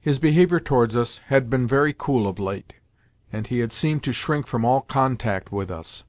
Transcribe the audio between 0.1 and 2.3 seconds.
behaviour towards us had been very cool